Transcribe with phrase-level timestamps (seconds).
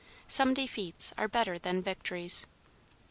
[0.27, 2.47] Some defeats are better than victories.